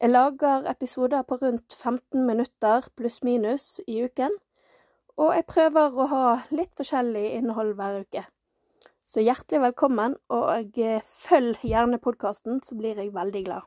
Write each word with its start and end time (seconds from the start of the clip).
Jeg 0.00 0.10
lager 0.10 0.66
episoder 0.70 1.22
på 1.22 1.38
rundt 1.40 1.74
15 1.74 2.26
minutter 2.26 2.88
pluss-minus 2.96 3.80
i 3.88 4.02
uken, 4.04 4.34
og 5.16 5.30
jeg 5.32 5.46
prøver 5.48 5.94
å 5.96 6.06
ha 6.10 6.24
litt 6.52 6.74
forskjellig 6.76 7.22
innhold 7.38 7.72
hver 7.78 8.02
uke. 8.04 8.26
Så 9.08 9.24
hjertelig 9.24 9.62
velkommen, 9.62 10.18
og 10.28 10.76
eh, 10.76 11.00
følg 11.00 11.64
gjerne 11.64 12.02
podkasten, 12.02 12.60
så 12.60 12.76
blir 12.76 13.00
jeg 13.00 13.14
veldig 13.14 13.42
glad. 13.48 13.64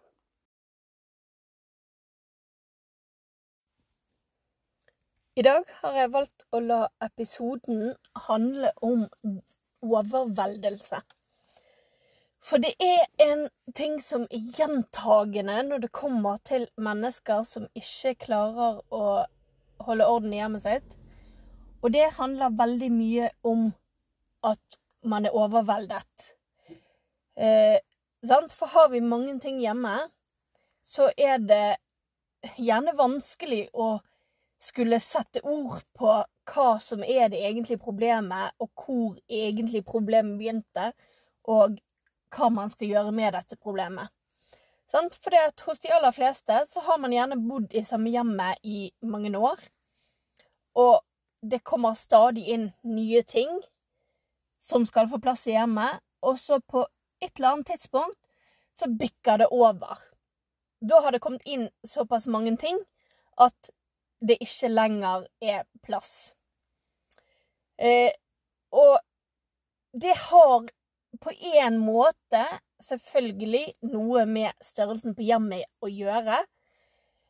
I 5.34 5.48
dag 5.50 5.66
har 5.82 5.98
jeg 5.98 6.14
valgt 6.14 6.46
å 6.54 6.62
la 6.62 6.84
episoden 7.10 7.96
handle 8.28 8.70
om 8.86 9.08
overveldelse. 9.82 11.02
For 12.50 12.58
det 12.58 12.72
er 12.82 13.04
en 13.22 13.44
ting 13.78 14.00
som 14.02 14.24
er 14.34 14.46
gjentagende 14.58 15.60
når 15.68 15.84
det 15.84 15.92
kommer 15.94 16.40
til 16.42 16.64
mennesker 16.82 17.44
som 17.46 17.68
ikke 17.78 18.16
klarer 18.24 18.80
å 18.90 19.04
holde 19.86 20.08
orden 20.10 20.34
i 20.34 20.40
hjemmet 20.40 20.64
sitt. 20.64 20.96
Og 21.84 21.94
det 21.94 22.08
handler 22.18 22.56
veldig 22.58 22.90
mye 22.90 23.28
om 23.46 23.68
at 24.50 24.80
man 25.06 25.28
er 25.30 25.36
overveldet. 25.38 26.32
Eh, 27.38 27.78
For 28.26 28.66
har 28.74 28.90
vi 28.90 29.00
mange 29.00 29.38
ting 29.40 29.60
hjemme, 29.62 29.94
så 30.84 31.12
er 31.18 31.38
det 31.38 31.78
gjerne 32.58 32.96
vanskelig 32.98 33.68
å 33.74 34.00
skulle 34.60 35.00
sette 35.00 35.44
ord 35.46 35.86
på 35.96 36.18
hva 36.50 36.68
som 36.82 37.04
er 37.04 37.30
det 37.30 37.44
egentlige 37.46 37.80
problemet, 37.80 38.58
og 38.60 38.70
hvor 38.74 39.16
egentlig 39.30 39.86
problemet 39.86 40.40
begynte, 40.40 40.90
og 41.46 41.78
hva 42.34 42.50
man 42.54 42.70
skal 42.72 42.92
gjøre 42.94 43.14
med 43.16 43.34
dette 43.34 43.58
problemet. 43.58 44.10
For 44.90 45.66
hos 45.68 45.80
de 45.80 45.92
aller 45.94 46.12
fleste 46.12 46.64
så 46.66 46.82
har 46.88 46.98
man 46.98 47.14
gjerne 47.14 47.38
bodd 47.38 47.74
i 47.78 47.84
samme 47.86 48.10
hjemmet 48.10 48.58
i 48.64 48.92
mange 49.06 49.30
år. 49.38 49.60
Og 50.76 51.02
det 51.42 51.64
kommer 51.64 51.94
stadig 51.94 52.48
inn 52.50 52.72
nye 52.84 53.22
ting 53.24 53.52
som 54.60 54.86
skal 54.86 55.08
få 55.10 55.20
plass 55.24 55.46
i 55.48 55.54
hjemmet, 55.54 56.02
og 56.22 56.40
så 56.40 56.60
på 56.60 56.84
et 57.22 57.38
eller 57.38 57.54
annet 57.54 57.70
tidspunkt 57.70 58.18
så 58.76 58.90
bikker 58.90 59.44
det 59.44 59.48
over. 59.52 60.00
Da 60.82 61.02
har 61.04 61.12
det 61.12 61.22
kommet 61.24 61.46
inn 61.46 61.70
såpass 61.88 62.28
mange 62.28 62.56
ting 62.58 62.80
at 63.40 63.72
det 64.20 64.40
ikke 64.44 64.72
lenger 64.72 65.28
er 65.42 65.64
plass. 65.84 66.34
Eh, 67.80 68.12
og 68.76 69.00
det 69.96 70.16
har 70.28 70.68
på 71.18 71.34
en 71.56 71.80
måte 71.82 72.44
selvfølgelig 72.84 73.66
noe 73.92 74.26
med 74.30 74.54
størrelsen 74.64 75.16
på 75.18 75.26
hjemmet 75.26 75.68
å 75.84 75.90
gjøre, 75.92 76.44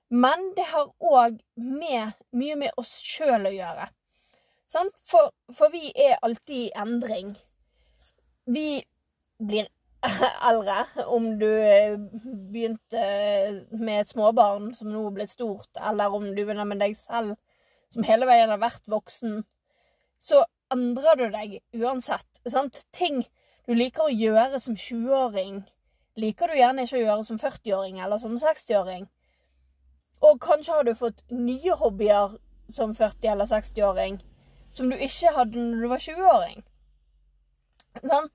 men 0.09 0.52
det 0.58 0.66
har 0.71 0.89
òg 1.05 1.39
mye 1.61 2.55
med 2.59 2.69
oss 2.81 2.97
sjøl 3.05 3.47
å 3.49 3.53
gjøre. 3.53 3.89
For, 4.69 5.30
for, 5.54 5.71
vi 5.73 5.89
er 5.98 6.20
alltid 6.21 6.67
i 6.67 6.71
endring. 6.77 7.31
Vi 8.45 8.81
blir 9.37 9.70
eldre. 10.49 10.83
Om 11.09 11.31
du 11.42 11.48
eh, 11.49 11.95
begynte 12.54 13.05
med 13.73 14.04
et 14.04 14.11
småbarn 14.11 14.71
som 14.77 14.92
nå 14.93 15.08
er 15.08 15.15
blitt 15.17 15.33
stort, 15.33 15.71
eller 15.81 16.14
om 16.14 16.30
du 16.30 16.43
begynner 16.43 16.70
med 16.70 16.81
deg 16.83 16.98
selv 16.98 17.37
som 17.89 18.05
hele 18.05 18.27
veien 18.30 18.52
har 18.54 18.61
vært 18.61 18.86
voksen, 18.89 19.42
så 20.21 20.43
endrer 20.73 21.17
du 21.17 21.25
deg 21.33 21.59
uansett. 21.73 22.42
Sant? 22.45 22.83
Ting 22.93 23.23
du 23.69 23.75
liker 23.77 24.07
å 24.07 24.09
gjøre 24.09 24.57
som 24.57 24.73
20-åring, 24.73 25.59
liker 26.17 26.49
du 26.49 26.57
gjerne 26.57 26.87
ikke 26.87 26.97
å 26.97 27.03
gjøre 27.03 27.25
som 27.27 27.37
40-åring 27.37 27.99
eller 28.02 28.17
som 28.17 28.33
60-åring. 28.41 29.03
Og 30.25 30.39
kanskje 30.41 30.73
har 30.73 30.87
du 30.87 30.95
fått 30.97 31.21
nye 31.30 31.75
hobbyer 31.77 32.33
som 32.69 32.95
40- 32.97 33.30
eller 33.35 33.45
60-åring 33.45 34.17
som 34.73 34.89
du 34.89 34.97
ikke 34.97 35.33
hadde 35.35 35.61
når 35.61 35.83
du 35.83 35.89
var 35.91 36.02
20-åring. 36.02 36.63
Sånn? 38.02 38.30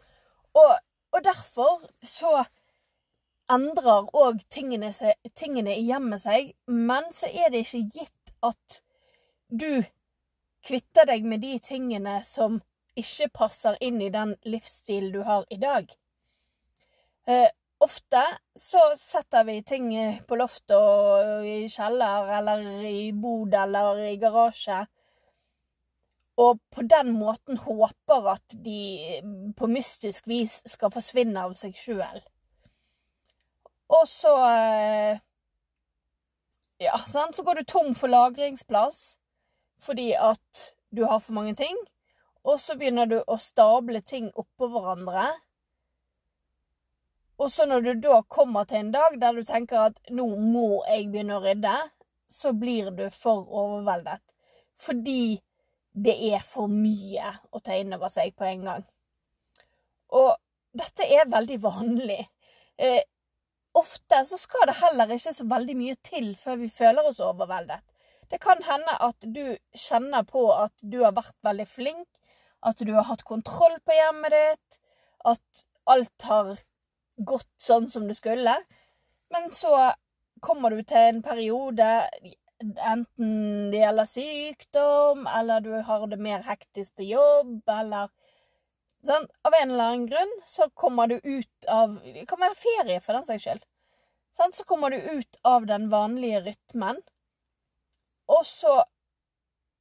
Og, 0.55 0.71
og, 1.15 1.19
derfor 1.27 1.83
så 2.07 2.45
endrer 3.51 4.07
òg 4.15 4.39
tingene, 4.55 4.93
tingene, 5.35 5.75
i 5.75 5.89
hjemmet 5.89 6.23
seg, 6.23 6.53
men 6.71 7.11
så 7.15 7.27
er 7.27 7.51
det 7.51 7.65
ikke 7.67 7.83
gitt 7.99 8.35
at 8.47 8.79
du 9.51 9.83
kvitter 10.65 11.11
deg 11.11 11.27
med 11.27 11.43
de 11.43 11.59
tingene 11.63 12.21
som 12.23 12.63
ikke 12.97 13.31
passer 13.41 13.77
inn 13.85 14.01
i 14.03 14.13
den 14.15 14.37
livsstilen 14.47 15.13
du 15.15 15.23
har 15.27 15.47
i 15.51 15.59
dag. 15.61 15.91
Eh, 17.27 17.49
ofte 17.85 18.23
så 18.57 18.83
setter 18.97 19.45
vi 19.49 19.61
ting 19.67 19.89
på 20.29 20.39
loftet 20.39 20.77
og 20.77 21.47
i 21.47 21.65
kjeller 21.69 22.31
eller 22.39 22.67
i 22.89 23.09
bod 23.13 23.55
eller 23.55 24.05
i 24.09 24.17
garasje 24.21 24.85
og 26.37 26.59
på 26.71 26.83
den 26.83 27.13
måten 27.15 27.57
håper 27.57 28.31
at 28.33 28.57
de 28.65 29.53
på 29.57 29.69
mystisk 29.71 30.27
vis 30.27 30.59
skal 30.67 30.91
forsvinne 30.91 31.45
av 31.47 31.55
seg 31.59 31.77
sjøl. 31.79 32.23
Og 33.95 34.09
så 34.11 34.35
eh, 34.49 35.23
Ja, 36.83 36.99
sant? 37.07 37.37
så 37.37 37.45
går 37.47 37.61
du 37.61 37.65
tom 37.65 37.95
for 37.95 38.11
lagringsplass 38.11 39.19
fordi 39.85 40.13
at 40.19 40.75
du 40.97 41.05
har 41.05 41.19
for 41.19 41.33
mange 41.37 41.55
ting. 41.55 41.77
Og 42.45 42.61
så 42.61 42.77
begynner 42.77 43.09
du 43.09 43.19
å 43.21 43.39
stable 43.41 44.03
ting 44.05 44.29
oppå 44.37 44.69
hverandre. 44.73 45.31
Og 47.41 47.51
så 47.51 47.67
når 47.67 47.87
du 47.87 47.93
da 48.05 48.21
kommer 48.31 48.69
til 48.69 48.83
en 48.83 48.93
dag 48.95 49.17
der 49.21 49.37
du 49.37 49.47
tenker 49.49 49.89
at 49.89 50.13
nå 50.13 50.27
må 50.39 50.83
jeg 50.85 51.09
begynne 51.11 51.39
å 51.39 51.45
rydde, 51.45 51.75
så 52.31 52.53
blir 52.57 52.93
du 52.95 53.07
for 53.15 53.49
overveldet. 53.49 54.21
Fordi 54.77 55.41
det 55.95 56.15
er 56.35 56.45
for 56.45 56.71
mye 56.71 57.33
å 57.55 57.61
ta 57.63 57.79
inn 57.79 57.95
over 57.95 58.11
seg 58.13 58.35
på 58.37 58.47
en 58.49 58.69
gang. 58.69 58.87
Og 60.15 60.35
dette 60.75 61.07
er 61.07 61.31
veldig 61.31 61.59
vanlig. 61.63 62.21
Eh, 62.77 63.03
ofte 63.79 64.21
så 64.27 64.39
skal 64.39 64.69
det 64.69 64.81
heller 64.81 65.15
ikke 65.15 65.35
så 65.35 65.47
veldig 65.51 65.77
mye 65.79 65.99
til 66.03 66.33
før 66.39 66.59
vi 66.63 66.71
føler 66.71 67.09
oss 67.09 67.23
overveldet. 67.23 67.83
Det 68.31 68.41
kan 68.43 68.63
hende 68.67 68.97
at 69.05 69.27
du 69.27 69.57
kjenner 69.79 70.27
på 70.27 70.49
at 70.55 70.75
du 70.83 71.01
har 71.05 71.15
vært 71.15 71.37
veldig 71.47 71.67
flink, 71.71 72.09
at 72.65 72.81
du 72.81 72.93
har 72.97 73.09
hatt 73.11 73.25
kontroll 73.29 73.77
på 73.85 73.97
hjemmet 73.97 74.33
ditt, 74.35 74.79
at 75.25 75.65
alt 75.91 76.29
har 76.29 76.55
gått 77.17 77.51
sånn 77.61 77.89
som 77.91 78.09
det 78.09 78.17
skulle. 78.19 78.57
Men 79.33 79.51
så 79.53 79.93
kommer 80.45 80.75
du 80.75 80.83
til 80.83 81.11
en 81.11 81.23
periode 81.25 81.91
Enten 82.65 83.71
det 83.73 83.81
gjelder 83.81 84.07
sykdom, 84.09 85.25
eller 85.29 85.61
du 85.61 85.73
har 85.85 86.05
det 86.09 86.17
mer 86.23 86.45
hektisk 86.47 86.95
på 86.97 87.05
jobb, 87.05 87.59
eller 87.69 88.09
sånn. 89.05 89.27
Av 89.45 89.57
en 89.59 89.73
eller 89.75 89.91
annen 89.91 90.07
grunn 90.09 90.33
så 90.49 90.71
kommer 90.73 91.11
du 91.11 91.19
ut 91.19 91.69
av 91.69 91.99
Det 92.05 92.25
kan 92.31 92.41
være 92.41 92.57
ferie, 92.57 93.01
for 93.05 93.19
den 93.19 93.27
saks 93.29 93.45
skyld. 93.45 93.67
Sånn, 94.39 94.55
så 94.55 94.65
kommer 94.71 94.95
du 94.95 94.97
ut 95.19 95.37
av 95.45 95.67
den 95.69 95.91
vanlige 95.93 96.41
rytmen, 96.47 97.03
og 98.31 98.47
så 98.49 98.79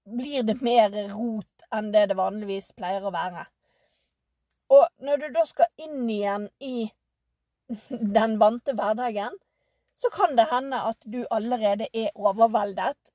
blir 0.03 0.44
det 0.44 0.59
mer 0.65 0.91
rot 1.13 1.52
enn 1.73 1.91
det 1.93 2.07
det 2.11 2.17
vanligvis 2.19 2.71
pleier 2.77 3.05
å 3.05 3.13
være. 3.13 3.47
Og 4.73 4.85
når 5.05 5.23
du 5.23 5.27
da 5.35 5.45
skal 5.45 5.69
inn 5.81 6.05
igjen 6.09 6.47
i 6.63 6.89
den 8.17 8.37
vante 8.41 8.75
hverdagen, 8.77 9.35
så 9.95 10.09
kan 10.13 10.37
det 10.37 10.49
hende 10.49 10.79
at 10.89 11.05
du 11.05 11.21
allerede 11.31 11.87
er 11.93 12.13
overveldet. 12.15 13.13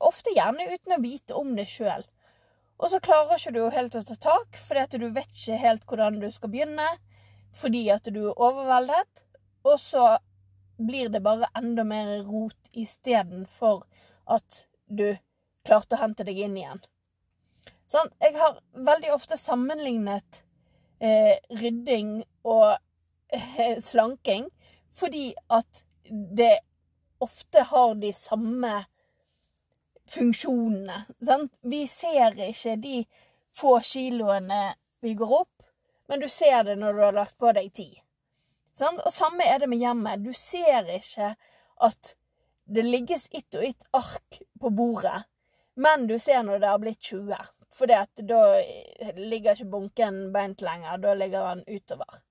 Ofte 0.00 0.32
gjerne 0.34 0.70
uten 0.72 0.96
å 0.96 1.02
vite 1.02 1.36
om 1.36 1.52
det 1.58 1.68
sjøl. 1.70 2.06
Og 2.76 2.92
så 2.92 3.00
klarer 3.00 3.36
ikke 3.36 3.54
du 3.56 3.62
helt 3.72 3.96
å 3.96 4.04
ta 4.04 4.16
tak, 4.20 4.56
fordi 4.60 4.82
at 4.84 4.96
du 5.00 5.06
vet 5.12 5.30
ikke 5.32 5.60
helt 5.60 5.84
hvordan 5.88 6.18
du 6.20 6.28
skal 6.32 6.52
begynne. 6.52 6.88
Fordi 7.56 7.86
at 7.92 8.08
du 8.12 8.26
er 8.28 8.40
overveldet. 8.48 9.22
Og 9.66 9.78
så 9.80 10.16
blir 10.76 11.08
det 11.12 11.22
bare 11.24 11.48
enda 11.56 11.84
mer 11.88 12.18
rot 12.26 12.68
istedenfor 12.76 13.86
at 14.28 14.66
du 14.86 15.16
klarte 15.66 15.96
å 15.96 16.02
hente 16.02 16.26
deg 16.26 16.42
inn 16.44 16.58
igjen. 16.60 16.82
Sånn, 17.86 18.10
jeg 18.18 18.34
har 18.34 18.58
veldig 18.74 19.12
ofte 19.14 19.38
sammenlignet 19.38 20.42
eh, 20.98 21.38
rydding 21.60 22.18
og 22.46 22.74
eh, 23.30 23.76
slanking 23.88 24.48
fordi 24.96 25.34
at 25.52 25.84
det 26.08 26.58
ofte 27.22 27.62
har 27.70 27.94
de 28.00 28.12
samme 28.16 28.72
funksjonene. 30.10 31.02
Sant? 31.22 31.56
Vi 31.60 31.84
ser 31.90 32.36
ikke 32.48 32.76
de 32.80 33.00
få 33.54 33.78
kiloene 33.84 34.76
vi 35.04 35.14
går 35.18 35.32
opp, 35.40 35.66
men 36.08 36.22
du 36.22 36.28
ser 36.32 36.62
det 36.64 36.76
når 36.80 36.94
du 36.94 37.02
har 37.04 37.16
lagt 37.16 37.38
på 37.38 37.52
deg 37.56 37.72
ti. 37.74 37.88
Sant? 38.78 39.02
Og 39.04 39.12
samme 39.12 39.44
er 39.46 39.62
det 39.62 39.70
med 39.70 39.82
hjemmet. 39.82 40.24
Du 40.24 40.32
ser 40.36 40.88
ikke 40.96 41.34
at 41.86 42.14
det 42.66 42.82
ligges 42.86 43.28
ett 43.30 43.54
og 43.54 43.64
ett 43.64 43.86
ark 43.94 44.40
på 44.60 44.70
bordet, 44.74 45.26
men 45.74 46.06
du 46.10 46.18
ser 46.18 46.42
når 46.42 46.62
det 46.62 46.72
har 46.72 46.82
blitt 46.82 47.12
20. 47.12 47.36
For 47.76 47.90
da 47.90 48.04
ligger 49.16 49.52
ikke 49.52 49.70
bunken 49.70 50.20
beint 50.32 50.62
lenger, 50.64 50.96
da 51.02 51.12
ligger 51.14 51.44
han 51.50 51.64
utover. 51.68 52.22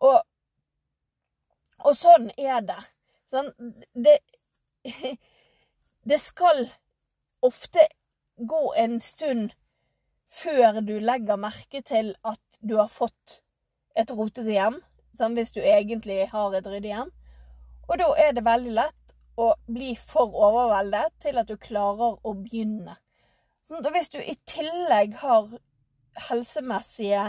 Og, 0.00 0.22
og 1.84 1.96
sånn 1.96 2.30
er 2.40 2.64
det. 2.64 2.80
Sånn, 3.30 3.52
det 3.92 4.20
Det 6.02 6.16
skal 6.18 6.64
ofte 7.44 7.82
gå 8.36 8.74
en 8.74 9.00
stund 9.04 9.52
før 10.30 10.80
du 10.80 10.94
legger 11.02 11.36
merke 11.36 11.82
til 11.84 12.14
at 12.24 12.40
du 12.60 12.78
har 12.78 12.88
fått 12.88 13.42
et 13.98 14.12
rotete 14.14 14.54
hjem, 14.54 14.78
sånn, 15.16 15.36
hvis 15.36 15.52
du 15.52 15.60
egentlig 15.60 16.22
har 16.32 16.56
et 16.56 16.66
ryddig 16.66 16.94
hjem. 16.94 17.12
Og 17.90 18.00
da 18.00 18.08
er 18.22 18.32
det 18.32 18.46
veldig 18.46 18.72
lett 18.78 19.14
å 19.40 19.50
bli 19.68 19.92
for 19.98 20.32
overveldet 20.32 21.16
til 21.26 21.40
at 21.42 21.50
du 21.50 21.58
klarer 21.60 22.16
å 22.22 22.34
begynne. 22.38 22.96
Sånn, 23.70 23.84
og 23.86 23.92
hvis 23.94 24.10
du 24.10 24.18
i 24.18 24.34
tillegg 24.50 25.12
har 25.20 25.52
helsemessige 26.26 27.28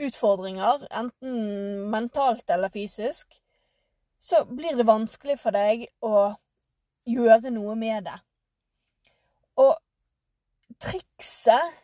utfordringer, 0.00 0.86
enten 0.88 1.34
mentalt 1.92 2.48
eller 2.48 2.72
fysisk, 2.72 3.36
så 4.16 4.40
blir 4.48 4.78
det 4.78 4.86
vanskelig 4.88 5.36
for 5.42 5.52
deg 5.52 5.84
å 6.00 6.30
gjøre 7.04 7.52
noe 7.52 7.74
med 7.76 8.08
det. 8.08 8.16
Og 9.60 9.76
trikset 10.80 11.76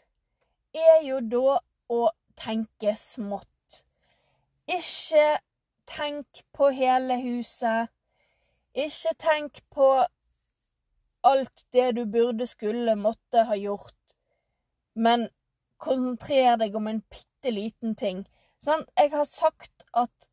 er 0.72 1.04
jo 1.04 1.20
da 1.34 1.58
å 1.92 2.00
tenke 2.40 2.96
smått. 2.96 3.82
Ikke 4.72 5.36
tenk 5.84 6.46
på 6.56 6.72
hele 6.72 7.20
huset. 7.20 7.92
Ikke 8.72 9.12
tenk 9.20 9.60
på 9.68 9.92
alt 11.22 11.64
det 11.72 11.92
du 11.96 12.04
burde, 12.06 12.46
skulle, 12.46 12.96
måtte 12.96 13.46
ha 13.48 13.56
gjort. 13.56 14.16
Men 14.94 15.28
konsentrer 15.82 16.58
deg 16.60 16.76
om 16.76 16.86
en 16.90 17.02
bitte 17.10 17.54
liten 17.54 17.96
ting. 17.98 18.24
Sånn? 18.62 18.84
Jeg 18.98 19.10
har 19.14 19.26
sagt 19.26 19.86
at 19.92 20.28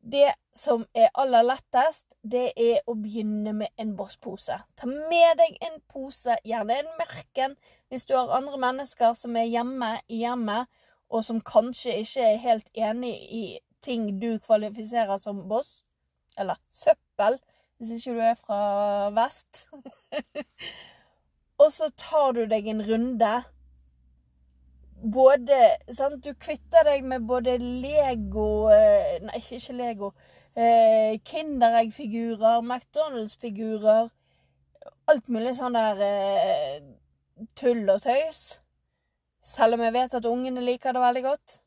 det 0.00 0.32
som 0.56 0.86
er 0.96 1.10
aller 1.14 1.44
lettest, 1.44 2.06
det 2.22 2.50
er 2.56 2.80
å 2.88 2.94
begynne 2.96 3.52
med 3.56 3.72
en 3.80 3.92
Boss-pose. 3.96 4.56
Ta 4.76 4.88
med 4.88 5.36
deg 5.40 5.58
en 5.66 5.76
pose, 5.92 6.36
gjerne 6.44 6.78
en 6.80 6.92
Merken, 6.98 7.56
hvis 7.88 8.06
du 8.08 8.14
har 8.16 8.32
andre 8.36 8.56
mennesker 8.60 9.12
som 9.16 9.36
er 9.36 9.48
hjemme 9.50 9.98
i 10.08 10.22
hjemmet, 10.22 10.70
og 11.10 11.24
som 11.26 11.40
kanskje 11.42 11.98
ikke 12.00 12.26
er 12.26 12.42
helt 12.44 12.68
enig 12.78 13.14
i 13.34 13.44
ting 13.82 14.20
du 14.20 14.38
kvalifiserer 14.38 15.18
som 15.18 15.42
boss. 15.48 15.80
Eller 16.38 16.60
søppel, 16.70 17.40
hvis 17.80 17.96
ikke 17.96 18.18
du 18.18 18.20
er 18.20 18.36
fra 18.36 18.60
vest. 19.16 19.64
og 21.62 21.72
så 21.72 21.88
tar 21.96 22.36
du 22.36 22.44
deg 22.50 22.68
en 22.68 22.84
runde 22.84 23.32
både 25.00 25.58
sant? 25.96 26.20
Du 26.24 26.34
kvitter 26.36 26.84
deg 26.84 27.04
med 27.08 27.24
både 27.28 27.56
Lego 27.58 28.68
eh, 28.74 29.16
Nei, 29.24 29.40
ikke 29.40 29.76
Lego. 29.76 30.12
Eh, 30.56 31.16
Kinderegg-figurer, 31.24 32.60
McDonald's-figurer. 32.60 34.10
Alt 35.08 35.30
mulig 35.32 35.54
sånn 35.56 35.78
der 35.78 36.04
eh, 36.04 36.76
tull 37.56 37.86
og 37.88 38.02
tøys. 38.04 38.60
Selv 39.40 39.78
om 39.78 39.84
jeg 39.86 39.96
vet 39.96 40.20
at 40.20 40.28
ungene 40.28 40.64
liker 40.64 40.92
det 40.92 41.04
veldig 41.04 41.24
godt. 41.30 41.60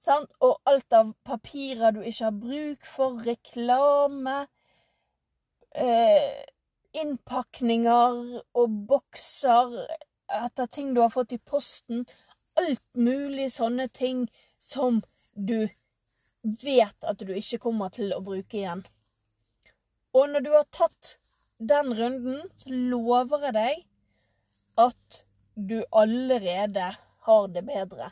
Sant? 0.00 0.30
Og 0.40 0.60
alt 0.70 0.94
av 0.96 1.12
papirer 1.26 1.92
du 1.96 2.00
ikke 2.04 2.28
har 2.28 2.36
bruk 2.36 2.86
for, 2.86 3.18
reklame 3.26 4.44
eh, 5.74 6.44
Innpakninger 6.90 8.40
og 8.58 8.78
bokser 8.90 9.76
etter 10.30 10.66
ting 10.66 10.94
du 10.94 11.00
har 11.04 11.12
fått 11.14 11.34
i 11.36 11.38
posten. 11.38 12.02
Alt 12.58 12.82
mulig 12.98 13.52
sånne 13.54 13.86
ting 13.94 14.24
som 14.58 15.02
du 15.34 15.68
vet 16.42 17.06
at 17.06 17.22
du 17.22 17.30
ikke 17.36 17.60
kommer 17.62 17.92
til 17.94 18.10
å 18.16 18.22
bruke 18.24 18.58
igjen. 18.58 18.82
Og 20.16 20.32
når 20.32 20.44
du 20.46 20.50
har 20.56 20.66
tatt 20.74 21.16
den 21.60 21.92
runden, 21.94 22.42
så 22.56 22.72
lover 22.72 23.46
jeg 23.46 23.54
deg 23.54 23.84
at 24.80 25.22
du 25.54 25.78
allerede 25.92 26.88
har 27.26 27.48
det 27.54 27.62
bedre. 27.68 28.10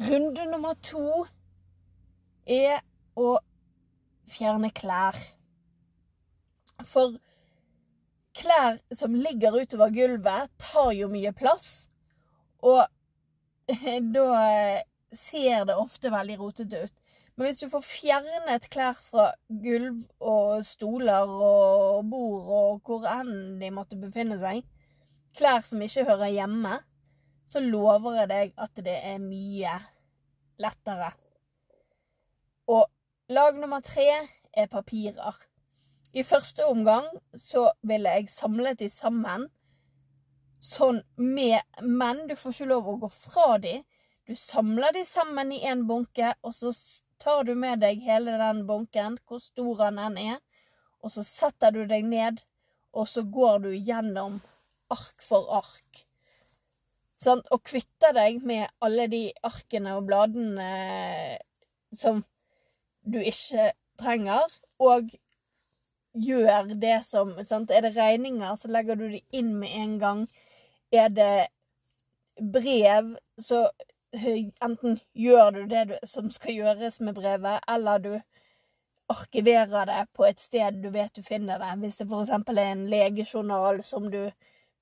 Runde 0.00 0.46
nummer 0.48 0.78
to 0.80 1.26
er 2.46 2.80
å 3.18 3.36
fjerne 4.32 4.70
klær. 4.74 5.18
For 6.86 7.18
klær 8.36 8.80
som 8.94 9.14
ligger 9.14 9.60
utover 9.60 9.92
gulvet, 9.94 10.50
tar 10.58 10.92
jo 10.96 11.10
mye 11.12 11.32
plass. 11.36 11.88
Og 12.62 12.84
da 14.16 14.28
ser 15.12 15.66
det 15.68 15.76
ofte 15.76 16.12
veldig 16.12 16.38
rotete 16.40 16.84
ut. 16.86 16.98
Men 17.34 17.48
hvis 17.48 17.62
du 17.62 17.68
får 17.72 17.84
fjernet 17.86 18.68
klær 18.72 18.98
fra 19.00 19.30
gulv 19.48 20.04
og 20.20 20.64
stoler 20.68 21.28
og 21.28 22.04
bord 22.10 22.50
og 22.52 22.82
hvor 22.84 23.06
enn 23.08 23.60
de 23.60 23.70
måtte 23.72 23.96
befinne 24.00 24.36
seg, 24.40 24.64
klær 25.36 25.64
som 25.64 25.80
ikke 25.80 26.04
hører 26.10 26.34
hjemme, 26.34 26.80
så 27.48 27.60
lover 27.64 28.20
jeg 28.20 28.30
deg 28.32 28.52
at 28.60 28.82
det 28.84 28.98
er 29.00 29.22
mye 29.22 29.72
lettere. 30.60 31.08
Og 32.68 32.84
lag 33.32 33.56
nummer 33.58 33.80
tre 33.84 34.06
er 34.52 34.68
papirer. 34.70 35.40
I 36.12 36.22
første 36.28 36.66
omgang 36.68 37.06
så 37.32 37.70
ville 37.88 38.10
jeg 38.18 38.28
samlet 38.28 38.80
de 38.82 38.88
sammen 38.92 39.46
sånn 40.62 41.00
med 41.16 41.80
Men 41.82 42.26
du 42.28 42.34
får 42.38 42.52
ikke 42.52 42.68
lov 42.70 42.90
å 42.90 42.98
gå 43.02 43.08
fra 43.10 43.56
de. 43.62 43.78
Du 44.28 44.34
samler 44.38 44.92
de 44.94 45.02
sammen 45.08 45.50
i 45.56 45.62
en 45.66 45.86
bunke, 45.88 46.34
og 46.44 46.54
så 46.54 46.70
tar 47.22 47.46
du 47.48 47.54
med 47.58 47.80
deg 47.82 48.04
hele 48.04 48.36
den 48.38 48.62
bunken, 48.68 49.16
hvor 49.26 49.40
stor 49.42 49.88
den 49.88 50.18
er, 50.20 50.38
og 51.02 51.10
så 51.14 51.24
setter 51.26 51.74
du 51.74 51.82
deg 51.90 52.06
ned, 52.06 52.42
og 52.92 53.08
så 53.08 53.24
går 53.24 53.64
du 53.64 53.70
gjennom 53.72 54.38
ark 54.92 55.24
for 55.24 55.48
ark. 55.58 56.04
Sånn, 57.22 57.42
og 57.54 57.64
kvitter 57.66 58.14
deg 58.14 58.42
med 58.46 58.68
alle 58.82 59.08
de 59.10 59.24
arkene 59.46 59.96
og 59.96 60.06
bladene 60.10 60.68
som 61.94 62.22
du 63.02 63.18
ikke 63.18 63.72
trenger, 63.98 64.46
og 64.82 65.10
gjør 66.14 66.74
det 66.80 67.00
som 67.04 67.34
sant? 67.44 67.70
Er 67.70 67.86
det 67.86 67.96
regninger, 67.96 68.54
så 68.56 68.68
legger 68.68 68.96
du 68.96 69.08
de 69.08 69.22
inn 69.32 69.54
med 69.58 69.74
en 69.76 69.98
gang. 69.98 70.26
Er 70.92 71.08
det 71.08 71.48
brev, 72.40 73.16
så 73.38 73.68
enten 74.12 74.98
gjør 75.16 75.50
du 75.50 75.62
det 75.70 76.00
som 76.08 76.30
skal 76.30 76.54
gjøres 76.54 77.00
med 77.00 77.16
brevet, 77.16 77.60
eller 77.68 77.98
du 77.98 78.12
arkiverer 79.12 79.86
det 79.86 80.06
på 80.16 80.24
et 80.24 80.40
sted 80.40 80.80
du 80.82 80.90
vet 80.92 81.14
du 81.14 81.22
finner 81.22 81.60
det. 81.60 81.72
Hvis 81.80 82.00
det 82.00 82.08
f.eks. 82.08 82.30
er 82.30 82.64
en 82.64 82.88
legejournal 82.88 83.82
som 83.84 84.10
du 84.10 84.30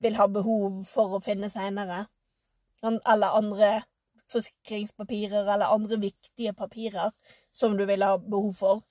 vil 0.01 0.17
ha 0.17 0.27
behov 0.27 0.83
for 0.87 1.17
å 1.17 1.23
finne 1.23 1.49
seinere. 1.51 2.05
Eller 2.83 3.37
andre 3.37 3.71
forsikringspapirer 4.31 5.45
eller 5.45 5.73
andre 5.73 5.99
viktige 6.01 6.53
papirer 6.53 7.11
som 7.51 7.75
du 7.77 7.85
vil 7.85 8.03
ha 8.03 8.15
behov 8.17 8.53
for 8.57 8.81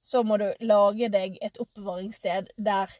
så 0.00 0.22
må 0.24 0.36
du 0.40 0.48
lage 0.64 1.10
deg 1.12 1.38
et 1.44 1.58
oppbevaringssted 1.60 2.52
der, 2.56 2.92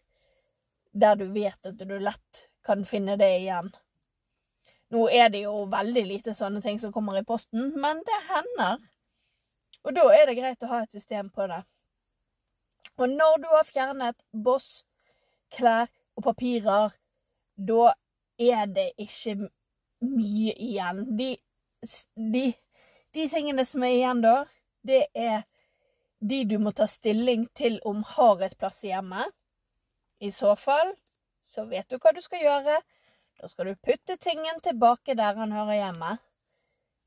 der 0.92 1.16
du 1.16 1.26
vet 1.32 1.66
at 1.66 1.78
du 1.80 1.96
lett 1.98 2.46
kan 2.66 2.84
finne 2.84 3.16
det 3.20 3.30
igjen. 3.40 3.70
Nå 4.90 5.06
er 5.08 5.30
det 5.30 5.44
jo 5.44 5.64
veldig 5.70 6.02
lite 6.06 6.34
sånne 6.34 6.60
ting 6.62 6.80
som 6.82 6.92
kommer 6.92 7.18
i 7.18 7.26
posten, 7.26 7.70
men 7.78 8.02
det 8.06 8.22
hender. 8.28 8.80
Og 9.86 9.94
da 9.96 10.08
er 10.12 10.26
det 10.28 10.36
greit 10.36 10.64
å 10.66 10.70
ha 10.72 10.82
et 10.84 10.92
system 10.92 11.30
på 11.32 11.46
det. 11.48 11.62
Og 13.00 13.08
når 13.08 13.38
du 13.40 13.48
har 13.52 13.68
fjernet 13.68 14.18
boss, 14.32 14.82
klær 15.54 15.88
og 16.18 16.26
papirer, 16.26 16.92
da 17.56 17.94
er 18.40 18.66
det 18.68 18.90
ikke 19.00 19.36
mye 20.04 20.52
igjen. 20.58 21.04
De, 21.16 21.30
de, 22.34 22.44
de 23.14 23.28
tingene 23.30 23.64
som 23.68 23.84
er 23.86 23.96
igjen 23.96 24.22
da, 24.24 24.34
det 24.86 25.06
er 25.14 25.46
de 26.20 26.44
du 26.44 26.58
må 26.60 26.72
ta 26.76 26.86
stilling 26.86 27.46
til 27.56 27.78
om 27.88 28.02
har 28.04 28.42
et 28.44 28.56
plass 28.60 28.82
i 28.84 28.92
hjemmet. 28.92 29.32
I 30.20 30.30
så 30.30 30.54
fall 30.56 30.92
så 31.42 31.64
vet 31.68 31.88
du 31.88 31.96
hva 31.98 32.12
du 32.12 32.20
skal 32.20 32.44
gjøre. 32.44 32.80
Da 33.40 33.48
skal 33.48 33.70
du 33.70 33.78
putte 33.80 34.18
tingen 34.20 34.60
tilbake 34.60 35.16
der 35.16 35.38
han 35.38 35.52
hører 35.56 35.78
hjemme. 35.78 36.18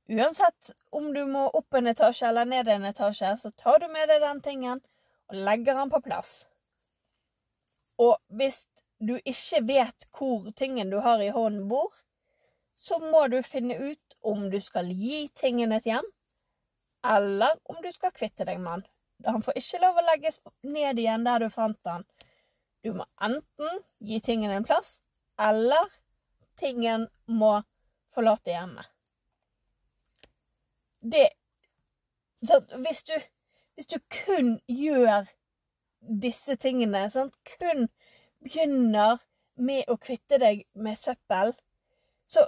Uansett 0.10 0.74
om 0.92 1.14
du 1.14 1.22
må 1.30 1.46
opp 1.56 1.78
en 1.78 1.88
etasje 1.94 2.28
eller 2.28 2.50
ned 2.50 2.68
en 2.68 2.90
etasje, 2.90 3.36
så 3.38 3.52
tar 3.52 3.80
du 3.80 3.88
med 3.88 4.10
deg 4.10 4.24
den 4.24 4.42
tingen 4.42 4.82
og 5.30 5.38
legger 5.46 5.78
den 5.78 5.94
på 5.94 6.02
plass. 6.04 6.34
Og 8.02 8.18
hvis 8.28 8.66
du 9.00 9.16
ikke 9.22 9.62
vet 9.68 10.08
hvor 10.18 10.50
tingen 10.58 10.90
du 10.90 11.00
har 11.06 11.22
i 11.22 11.32
hånden 11.32 11.70
bor, 11.70 11.94
så 12.74 12.98
må 13.00 13.28
du 13.30 13.40
finne 13.46 13.78
ut 13.78 14.18
om 14.26 14.50
du 14.50 14.60
skal 14.62 14.90
gi 14.90 15.28
tingen 15.36 15.72
et 15.76 15.86
hjem, 15.86 16.06
eller 17.06 17.60
om 17.70 17.80
du 17.84 17.92
skal 17.94 18.16
kvitte 18.16 18.48
deg 18.48 18.60
med 18.60 18.82
den. 18.82 18.93
Han 19.26 19.44
får 19.46 19.60
ikke 19.60 19.82
lov 19.84 20.00
å 20.00 20.06
legges 20.08 20.40
ned 20.68 21.00
igjen 21.00 21.28
der 21.28 21.44
du 21.44 21.50
fant 21.54 21.90
han. 21.90 22.08
Du 22.84 22.92
må 22.98 23.06
enten 23.24 23.84
gi 24.04 24.20
tingen 24.24 24.52
en 24.52 24.66
plass, 24.68 24.98
eller 25.40 25.94
tingen 26.60 27.08
må 27.26 27.56
forlate 28.12 28.52
hjemmet. 28.52 28.90
Det 31.04 31.30
hvis 32.44 33.04
du, 33.04 33.14
hvis 33.76 33.88
du 33.88 34.00
kun 34.12 34.58
gjør 34.68 35.30
disse 36.24 36.56
tingene, 36.60 37.06
sant? 37.12 37.36
kun 37.56 37.88
begynner 38.44 39.22
med 39.56 39.88
å 39.88 39.98
kvitte 40.02 40.40
deg 40.42 40.66
med 40.74 41.00
søppel, 41.00 41.54
så, 42.28 42.46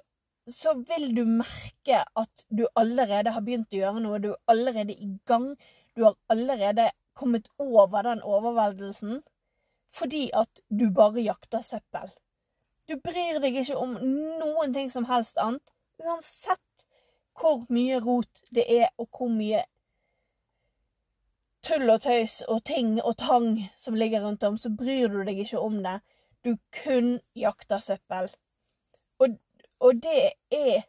så, 0.50 0.76
vil 0.88 1.14
du 1.16 1.24
merke 1.30 2.04
at 2.04 2.46
du 2.50 2.66
allerede 2.76 3.32
har 3.36 3.44
begynt 3.46 3.74
å 3.74 3.80
gjøre 3.80 4.04
noe. 4.04 4.20
Du 4.20 4.32
er 4.34 4.42
allerede 4.52 4.96
i 4.96 5.10
gang. 5.28 5.54
Du 5.96 6.04
har 6.04 6.16
allerede 6.30 6.92
kommet 7.14 7.48
over 7.58 8.02
den 8.04 8.22
overveldelsen 8.22 9.24
fordi 9.96 10.30
at 10.34 10.60
du 10.70 10.90
bare 10.92 11.24
jakter 11.24 11.62
søppel. 11.64 12.10
Du 12.88 13.00
bryr 13.00 13.40
deg 13.40 13.56
ikke 13.62 13.78
om 13.80 13.96
noen 14.02 14.74
ting 14.76 14.90
som 14.92 15.08
helst 15.10 15.40
annet. 15.42 15.72
Uansett 16.04 16.84
hvor 17.40 17.64
mye 17.72 18.00
rot 18.04 18.44
det 18.56 18.66
er, 18.72 18.90
og 18.98 19.08
hvor 19.16 19.32
mye 19.32 19.64
tull 21.66 21.90
og 21.90 22.04
tøys 22.06 22.42
og 22.52 22.62
ting 22.68 22.98
og 23.02 23.16
tang 23.18 23.58
som 23.80 23.98
ligger 23.98 24.26
rundt 24.26 24.44
om, 24.44 24.58
så 24.58 24.70
bryr 24.70 25.10
du 25.12 25.24
deg 25.26 25.40
ikke 25.42 25.62
om 25.62 25.80
det. 25.84 26.00
Du 26.46 26.56
kun 26.84 27.20
jakter 27.36 27.82
søppel. 27.82 28.30
Og, 29.20 29.40
og 29.80 30.04
det 30.04 30.36
er 30.54 30.86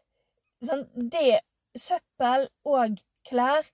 sånn 0.64 0.86
Det 1.12 1.40
søppel 1.76 2.48
og 2.64 3.00
klær, 3.28 3.66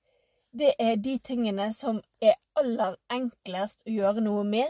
det 0.53 0.75
er 0.79 0.97
de 0.97 1.17
tingene 1.19 1.71
som 1.73 2.03
er 2.21 2.37
aller 2.59 2.97
enklest 3.13 3.83
å 3.87 3.93
gjøre 3.93 4.25
noe 4.25 4.45
med. 4.45 4.69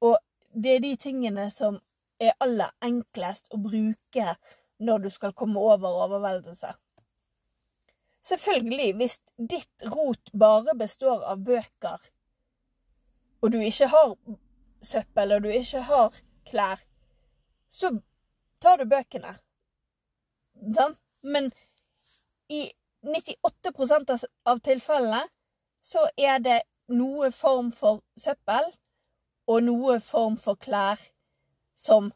Og 0.00 0.16
det 0.52 0.76
er 0.76 0.84
de 0.84 0.94
tingene 1.00 1.50
som 1.52 1.78
er 2.20 2.32
aller 2.40 2.72
enklest 2.84 3.52
å 3.52 3.60
bruke 3.60 4.36
når 4.80 5.04
du 5.04 5.10
skal 5.12 5.34
komme 5.36 5.60
over 5.60 6.00
overveldelse. 6.06 6.72
Selvfølgelig, 8.26 8.94
hvis 8.98 9.20
ditt 9.36 9.86
rot 9.92 10.32
bare 10.34 10.74
består 10.74 11.22
av 11.30 11.44
bøker, 11.46 12.08
og 13.42 13.52
du 13.52 13.60
ikke 13.60 13.86
har 13.92 14.16
søppel, 14.82 15.36
og 15.36 15.44
du 15.44 15.52
ikke 15.52 15.84
har 15.86 16.16
klær, 16.48 16.80
så 17.68 17.92
tar 18.60 18.80
du 18.80 18.88
bøkene. 18.90 19.36
Men 21.22 21.52
i 22.48 22.72
98% 23.06 24.26
av 24.46 24.60
tilfellene 24.66 25.22
så 25.84 26.08
er 26.18 26.40
det 26.42 26.60
noe 26.90 27.30
form 27.34 27.70
for 27.74 28.02
søppel 28.18 28.70
og 29.46 29.62
noe 29.66 29.98
form 30.02 30.36
for 30.40 30.58
klær 30.58 31.00
som, 31.78 32.10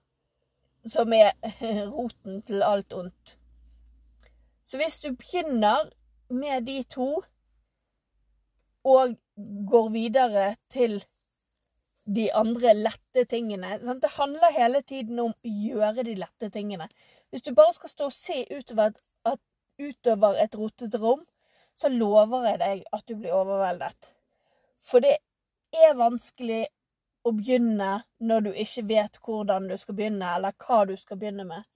som 0.86 1.12
er 1.14 1.34
roten 1.94 2.42
til 2.46 2.64
alt 2.66 2.92
ondt. 2.92 3.36
Så 4.64 4.78
hvis 4.78 5.00
du 5.02 5.12
begynner 5.14 5.90
med 6.30 6.66
de 6.66 6.82
to 6.82 7.22
og 8.86 9.16
går 9.70 9.88
videre 9.94 10.54
til 10.70 11.00
de 12.14 12.26
andre 12.34 12.74
lette 12.74 13.24
tingene. 13.28 13.78
Sant? 13.82 14.02
Det 14.02 14.16
handler 14.16 14.56
hele 14.56 14.82
tiden 14.82 15.18
om 15.22 15.32
å 15.32 15.52
gjøre 15.66 16.04
de 16.06 16.16
lette 16.18 16.50
tingene. 16.50 16.88
Hvis 17.30 17.44
du 17.46 17.52
bare 17.54 17.74
skal 17.76 17.92
stå 17.92 18.08
og 18.08 18.16
se 18.16 18.42
utover 18.50 18.90
at, 18.90 19.02
utover 19.80 20.38
et 20.42 20.56
rotete 20.56 21.00
rom, 21.00 21.24
så 21.74 21.88
lover 21.88 22.46
jeg 22.50 22.60
deg 22.60 22.84
at 22.92 23.06
du 23.08 23.16
blir 23.16 23.34
overveldet. 23.34 24.12
For 24.80 25.02
det 25.04 25.16
er 25.76 25.96
vanskelig 25.96 26.66
å 27.24 27.32
begynne 27.36 28.02
når 28.18 28.46
du 28.46 28.50
ikke 28.52 28.86
vet 28.88 29.18
hvordan 29.24 29.68
du 29.68 29.76
skal 29.80 29.96
begynne, 29.96 30.34
eller 30.36 30.56
hva 30.60 30.84
du 30.88 30.96
skal 31.00 31.20
begynne 31.20 31.46
med. 31.48 31.66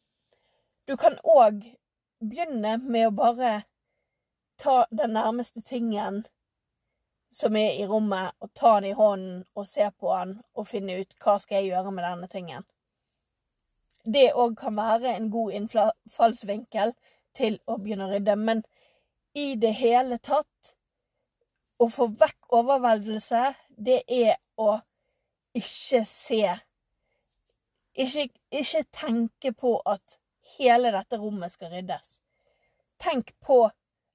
Du 0.88 0.96
kan 1.00 1.16
òg 1.24 1.64
begynne 2.20 2.78
med 2.80 3.08
å 3.08 3.16
bare 3.16 3.54
ta 4.60 4.84
den 4.90 5.16
nærmeste 5.16 5.62
tingen 5.64 6.24
som 7.34 7.56
er 7.56 7.74
i 7.80 7.86
rommet, 7.86 8.36
og 8.40 8.52
ta 8.54 8.76
den 8.78 8.92
i 8.92 8.94
hånden 8.94 9.42
og 9.54 9.66
se 9.66 9.88
på 9.98 10.12
den 10.14 10.36
og 10.54 10.68
finne 10.70 11.00
ut 11.00 11.16
hva 11.24 11.38
skal 11.42 11.60
jeg 11.60 11.72
gjøre 11.72 11.92
med 11.92 12.06
denne 12.06 12.28
tingen. 12.30 12.68
Det 14.04 14.30
òg 14.36 14.54
kan 14.60 14.76
være 14.76 15.16
en 15.16 15.30
god 15.32 15.56
innfallsvinkel 15.58 16.92
til 17.34 17.58
å 17.66 17.78
begynne 17.82 18.08
å 18.08 18.14
rydde, 18.14 18.36
men 18.36 18.62
i 19.34 19.54
det 19.58 19.74
hele 19.80 20.18
tatt 20.22 20.74
Å 21.82 21.88
få 21.90 22.06
vekk 22.14 22.52
overveldelse, 22.54 23.40
det 23.68 24.04
er 24.06 24.36
å 24.62 24.76
ikke 25.58 26.04
se 26.06 26.52
ikke, 27.94 28.28
ikke 28.50 28.82
tenke 28.94 29.52
på 29.52 29.76
at 29.86 30.18
hele 30.56 30.92
dette 30.94 31.18
rommet 31.18 31.52
skal 31.52 31.72
ryddes. 31.74 32.18
Tenk 33.02 33.34
på 33.42 33.64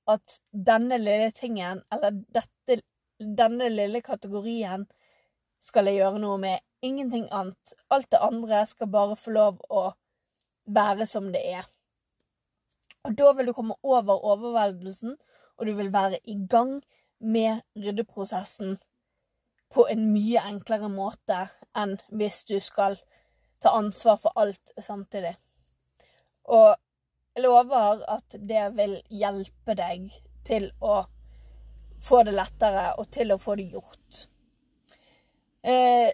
at 0.10 0.40
denne 0.52 0.98
lille 0.98 1.32
tingen, 1.36 1.84
eller 1.94 2.16
dette, 2.34 2.82
denne 3.20 3.70
lille 3.70 4.02
kategorien, 4.02 4.88
skal 5.60 5.90
jeg 5.90 6.00
gjøre 6.00 6.22
noe 6.24 6.38
med. 6.40 6.64
Ingenting 6.82 7.28
annet. 7.36 7.74
Alt 7.92 8.12
det 8.12 8.22
andre 8.24 8.64
skal 8.66 8.88
bare 8.92 9.18
få 9.20 9.36
lov 9.36 9.60
å 9.70 9.90
være 10.72 11.08
som 11.10 11.32
det 11.34 11.44
er. 11.52 11.68
Og 13.08 13.16
da 13.18 13.32
vil 13.38 13.50
du 13.50 13.54
komme 13.56 13.78
over 13.84 14.26
overveldelsen, 14.34 15.18
og 15.58 15.66
du 15.68 15.74
vil 15.76 15.94
være 15.94 16.20
i 16.24 16.36
gang 16.50 16.80
med 17.20 17.62
ryddeprosessen 17.76 18.78
på 19.74 19.86
en 19.92 20.08
mye 20.14 20.42
enklere 20.50 20.90
måte 20.90 21.46
enn 21.78 21.98
hvis 22.10 22.44
du 22.50 22.58
skal 22.64 22.98
ta 23.62 23.76
ansvar 23.78 24.18
for 24.22 24.36
alt 24.40 24.72
samtidig. 24.80 25.36
Og 26.50 26.76
jeg 27.36 27.44
lover 27.46 28.04
at 28.10 28.36
det 28.50 28.66
vil 28.76 28.98
hjelpe 29.14 29.76
deg 29.78 30.10
til 30.48 30.72
å 30.82 31.04
få 32.04 32.24
det 32.24 32.34
lettere, 32.34 32.94
og 32.98 33.10
til 33.12 33.34
å 33.36 33.38
få 33.40 33.56
det 33.60 33.68
gjort. 33.74 34.26
Eh, 35.62 36.10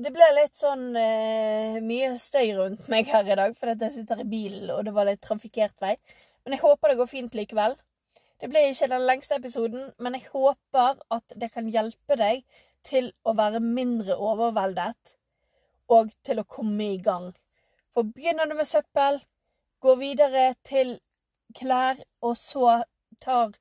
det 0.00 0.12
ble 0.12 0.26
litt 0.36 0.56
sånn 0.56 0.90
eh, 0.96 1.80
mye 1.84 2.12
støy 2.20 2.52
rundt 2.56 2.88
meg 2.92 3.08
her 3.10 3.26
i 3.28 3.38
dag, 3.40 3.56
fordi 3.56 3.88
jeg 3.88 3.96
sitter 3.96 4.22
i 4.22 4.28
bilen, 4.28 4.68
og 4.74 4.84
det 4.86 4.94
var 4.96 5.08
litt 5.08 5.22
trafikkert 5.24 5.76
vei. 5.82 5.96
Men 6.50 6.56
jeg 6.56 6.64
håper 6.64 6.90
det 6.90 6.98
går 6.98 7.06
fint 7.06 7.34
likevel. 7.38 7.76
Det 8.42 8.48
ble 8.50 8.64
ikke 8.72 8.88
den 8.90 9.04
lengste 9.06 9.36
episoden, 9.38 9.92
men 10.02 10.16
jeg 10.16 10.32
håper 10.32 10.96
at 11.14 11.34
det 11.38 11.52
kan 11.54 11.68
hjelpe 11.70 12.16
deg 12.18 12.42
til 12.82 13.12
å 13.22 13.36
være 13.38 13.60
mindre 13.62 14.16
overveldet, 14.18 15.12
og 15.94 16.10
til 16.26 16.42
å 16.42 16.46
komme 16.50 16.88
i 16.96 16.98
gang. 16.98 17.30
For 17.94 18.02
begynner 18.02 18.50
du 18.50 18.56
med 18.58 18.66
søppel, 18.66 19.22
går 19.78 20.02
videre 20.02 20.44
til 20.66 20.96
klær, 21.54 22.02
og 22.18 22.34
så 22.42 22.80
tar 23.22 23.54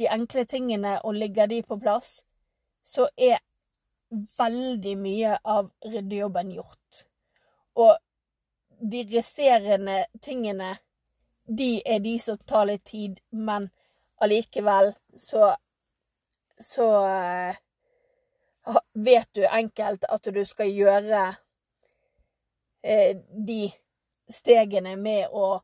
de 0.00 0.08
enkle 0.08 0.48
tingene 0.48 0.96
og 1.04 1.20
ligger 1.20 1.52
de 1.52 1.60
på 1.60 1.76
plass, 1.76 2.22
så 2.80 3.10
er 3.20 3.44
veldig 4.40 4.96
mye 4.96 5.36
av 5.44 5.74
ryddejobben 5.84 6.56
gjort. 6.56 7.06
Og 7.76 7.98
de 8.80 9.04
resterende 9.12 10.06
tingene, 10.24 10.78
de 11.58 11.82
er 11.86 11.98
de 11.98 12.18
som 12.22 12.38
tar 12.38 12.68
litt 12.68 12.84
tid, 12.84 13.18
men 13.30 13.70
allikevel 14.22 14.92
så 15.18 15.54
så 16.60 16.86
uh, 17.06 17.54
vet 18.92 19.28
du 19.34 19.46
enkelt 19.46 20.04
at 20.04 20.28
du 20.34 20.44
skal 20.44 20.68
gjøre 20.68 21.22
uh, 22.86 23.12
de 23.48 23.62
stegene 24.30 24.96
med 24.96 25.28
å 25.32 25.60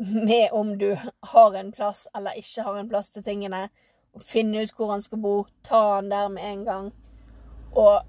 Med 0.00 0.48
om 0.56 0.78
du 0.78 0.96
har 1.28 1.54
en 1.54 1.72
plass 1.76 2.06
eller 2.16 2.38
ikke 2.40 2.62
har 2.64 2.76
en 2.80 2.86
plass 2.88 3.10
til 3.12 3.20
tingene. 3.20 3.66
Finne 4.16 4.62
ut 4.62 4.70
hvor 4.72 4.94
han 4.94 5.02
skal 5.04 5.20
bo. 5.20 5.32
Ta 5.60 5.80
han 5.98 6.08
der 6.08 6.30
med 6.32 6.46
en 6.46 6.62
gang. 6.64 6.86
Og 7.76 8.00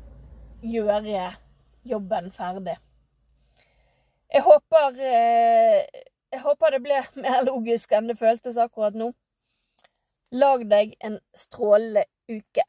gjøre 0.63 1.25
jobben 1.84 2.32
ferdig. 2.32 2.78
Jeg 4.32 4.46
håper 4.46 5.01
eh, 5.04 5.84
Jeg 6.32 6.44
håper 6.46 6.76
det 6.76 6.82
ble 6.86 7.00
mer 7.24 7.46
logisk 7.48 7.92
enn 7.96 8.10
det 8.12 8.20
føltes 8.20 8.60
akkurat 8.62 8.98
nå. 8.98 9.12
Lag 10.32 10.64
deg 10.72 10.96
en 11.04 11.20
strålende 11.36 12.06
uke. 12.32 12.64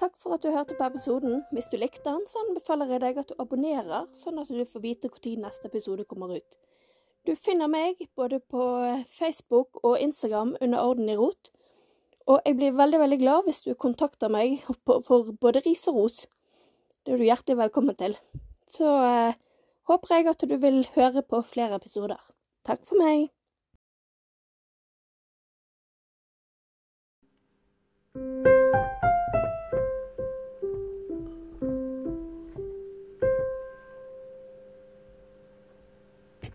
Takk 0.00 0.16
for 0.18 0.34
at 0.34 0.42
du 0.42 0.50
hørte 0.50 0.74
på 0.74 0.86
episoden. 0.88 1.42
Hvis 1.54 1.68
du 1.70 1.76
likte 1.78 2.08
den, 2.08 2.24
så 2.26 2.40
anbefaler 2.48 2.90
jeg 2.90 3.02
deg 3.04 3.18
at 3.20 3.28
du 3.30 3.36
abonnerer, 3.38 4.08
sånn 4.16 4.40
at 4.42 4.48
du 4.50 4.64
får 4.66 4.82
vite 4.82 5.10
når 5.12 5.44
neste 5.44 5.68
episode 5.70 6.06
kommer 6.08 6.34
ut. 6.34 6.56
Du 7.24 7.36
finner 7.36 7.68
meg 7.68 8.00
både 8.16 8.40
på 8.40 8.64
Facebook 9.08 9.78
og 9.82 10.00
Instagram 10.00 10.56
under 10.60 10.80
Orden 10.82 11.08
i 11.08 11.16
rot. 11.16 11.52
Og 12.26 12.40
jeg 12.44 12.56
blir 12.56 12.76
veldig, 12.76 12.98
veldig 13.00 13.18
glad 13.20 13.44
hvis 13.44 13.62
du 13.64 13.74
kontakter 13.74 14.32
meg 14.32 14.64
for 14.84 15.30
både 15.40 15.62
ris 15.64 15.86
og 15.88 16.00
ros. 16.00 16.26
Det 17.04 17.14
er 17.14 17.20
du 17.20 17.24
hjertelig 17.24 17.58
velkommen 17.60 17.96
til. 18.00 18.16
Så 18.68 18.88
eh, 19.04 19.36
håper 19.90 20.14
jeg 20.14 20.28
at 20.32 20.44
du 20.50 20.56
vil 20.56 20.82
høre 20.94 21.22
på 21.22 21.42
flere 21.42 21.80
episoder. 21.80 22.20
Takk 22.64 22.84
for 22.88 23.00
meg. 23.00 23.28
thank 28.14 28.53